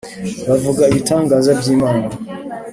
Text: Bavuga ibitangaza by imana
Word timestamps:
Bavuga 0.49 0.83
ibitangaza 0.91 1.49
by 1.59 1.67
imana 1.75 2.07